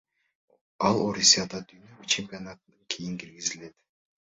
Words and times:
Ал 0.89 1.01
Орусиядагы 1.09 1.67
дүйнө 1.73 2.09
чемпионатынан 2.15 2.83
кийин 2.95 3.21
киргизилет. 3.23 3.79